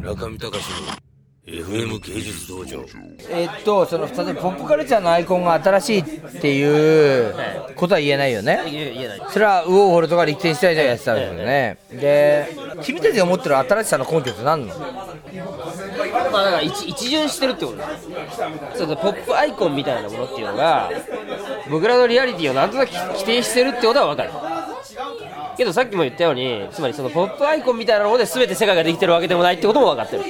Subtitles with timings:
[0.00, 0.60] 中見隆の
[1.46, 2.84] FM 芸術道場。
[3.28, 6.04] えっとその例えばポップカルチャーのアイコンが新しいっ
[6.40, 7.34] ていう
[7.76, 8.60] ことは言えないよね。
[8.64, 9.22] 言え言えない。
[9.30, 11.78] それはウォーホルとかリクテンシュタインがやってたわけだよね。
[11.90, 12.48] で
[12.82, 14.80] 君たちが持ってる新しさの根拠って何なの？
[14.80, 20.90] まあだから一一巡してるってことですそうそうポップアイコンみたいなものっていうのが
[21.70, 24.30] 僕らのリアリティをなんとなく規定してるってことは分かる
[25.60, 30.24] けどさっきも言ったようにつまりそのポップアイコンみたいなもので全て世界ができてるわけでもないってことも分かってる。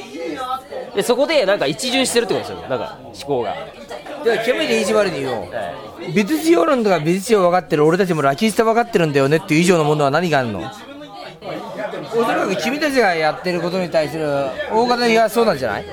[0.97, 2.69] でそこでなんか一巡してるってことですよ。
[2.69, 3.55] なんか思考が。
[4.25, 5.51] では極めて意地悪に言おう。
[5.53, 5.73] は
[6.13, 7.87] 美術評論とか美術史を分かってる。
[7.87, 10.69] 俺たちもラキスタ分かってるんだよねっていう以上のものは何があるの？
[12.13, 14.27] おそらく君たちがやってることに対する
[14.73, 15.87] 大方にはそうなんじゃない？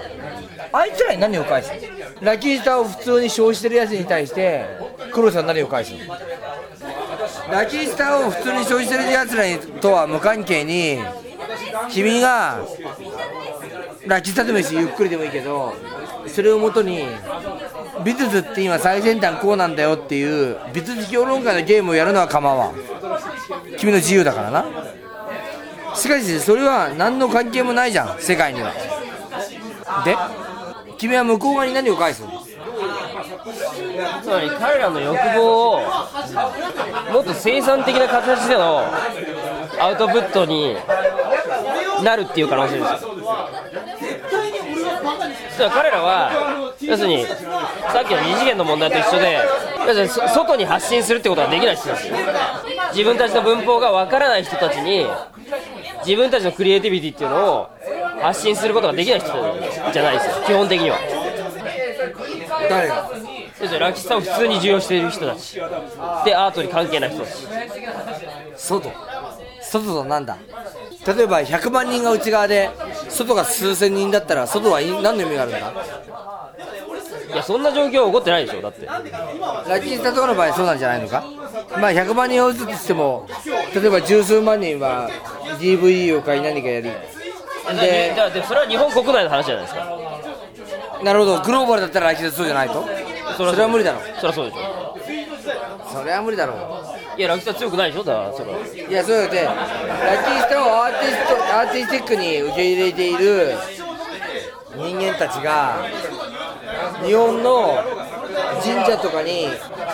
[0.72, 2.26] あいつらに何を返すの？
[2.26, 4.66] ラキスタを普通に消費してるやつに対して
[5.14, 6.00] 黒さん何を返すの？
[7.52, 9.44] ラキスタを普通に消費してるやつら
[9.80, 11.00] とは無関係に
[11.90, 12.60] 君が
[14.06, 15.74] ラキスタでもいいしゆっくりでもいいけど
[16.28, 17.06] それをもとに
[18.04, 22.76] 美術って今最先端こうなんだよっていう美術評論家のゲームをやるのは構わん。
[23.78, 24.66] 君の自由だからな。
[25.96, 28.72] しかしそれは何の関係もないじゃん世界には。
[30.06, 30.16] で
[30.98, 32.30] 君は向こう側に何を返すの？
[34.22, 35.82] つまり彼らの欲望を
[37.14, 38.84] もっと生産的な形での
[39.80, 40.76] アウトプットに
[42.04, 43.16] なるっていう可能性ですよ。
[45.58, 47.36] だから彼らは要するにさ
[48.04, 49.40] っきの二次元の問題と一緒で
[49.88, 52.16] 要するに外に発信するってことができない人ですよ
[52.92, 55.08] 自分たちの文法がわからない人たちに
[56.06, 57.70] 自分たちのクリエイティビティっていうのを
[58.22, 59.30] 発信することができない人
[59.92, 60.36] じゃないですよ。
[60.46, 60.98] 基本的には。
[62.70, 63.10] 誰が
[63.60, 65.56] 要するにラキスタを普通に重要している人たち。
[65.56, 67.48] でアートに関係ない人たち。
[68.56, 68.92] 外。
[69.62, 70.38] 外となんだ？
[71.06, 72.70] 例えば100万人が内側で
[73.10, 75.74] 外が数千人だったら外は何の意味があるんだ？
[77.34, 78.86] いやそんな状況は起こってないでしょだって。
[78.86, 81.24] ラキスタとかの場合そうなんじゃないのか？
[81.72, 83.28] まあ100万人を打つとしても
[83.74, 85.10] 例えば十数万人は
[85.60, 86.90] DV を買い何かやり。
[87.80, 90.00] ででそれは日本国内の話じゃないですか。
[91.04, 91.42] なるほど。
[91.42, 92.86] グローバルだったらラキスタそうじゃないと？
[93.38, 94.02] それは無理だろ。
[94.20, 94.98] そりゃそうでしょ。
[95.92, 96.54] それは無理だろ。
[97.18, 98.04] いやラキスタ強くないでしょ。
[98.04, 98.60] だからそれは。
[98.60, 103.56] いやそうだってラキスタをアーティストアーティスティックに受け入れている
[104.76, 105.86] 人間たちが
[107.04, 107.84] 日本の
[108.64, 109.48] 神社とかに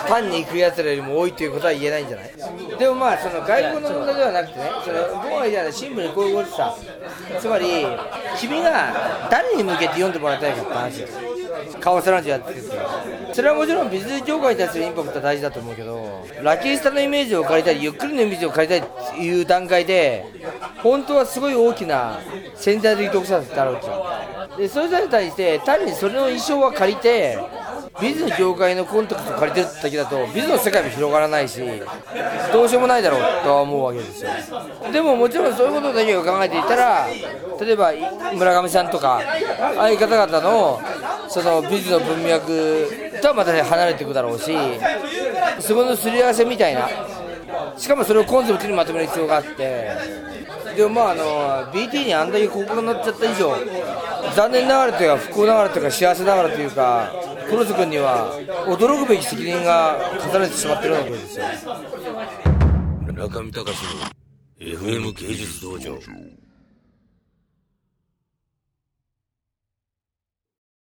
[0.08, 2.32] 単に行くやつらよりも多いということは言えないんじゃない？
[2.78, 6.76] でもまあその外国の問題ではなくてねそれ僕が言いたいのはシンプルにこういうことさ
[7.40, 7.86] つまり
[8.38, 10.98] 君が誰に向けて読んでもらいたいかって話。
[10.98, 11.18] です
[11.80, 12.76] カオスランジやってるって
[13.34, 20.24] それはもちろんビジネス業界に対するインパクトは大事だと思うけどラッキースタのイメージを借りたいゆっくりのイメージを借りたいっていう段階で
[20.84, 22.20] 本当はすごい大きな
[22.54, 27.36] 潜在的特殊だろうじゃんでそれに対して単にそれの印象は借りて
[28.00, 31.60] ビジネス業界のコンテクトを借りてるだけだとビジネスの世界も広がらないし
[32.52, 34.30] どうしようもないだろうとは思うわけですよ。
[34.92, 37.08] でももちろんそういうことだけを考えていたら
[37.60, 37.92] 例えば
[38.34, 39.20] 村上さんとか
[39.76, 40.80] ああいう方々の
[41.34, 42.88] そのビジネスの文脈
[43.20, 44.52] とはまた離れていくだろうし
[45.58, 46.88] そこのすり合わせみたいな。
[47.76, 49.90] しかもそれをコンセプトにまとめる必要があって。
[50.76, 53.56] でもまああの BT にあんだけ広告になっちゃった以上
[54.34, 57.12] 残念ながらというか不幸ながらというか幸せながらというか
[57.48, 58.32] 黒瀬君には
[58.66, 61.44] 驚くべき責任が課されてしまってるようなことですよ。
[63.12, 63.92] 中見隆の
[64.60, 65.98] FM 芸術道場。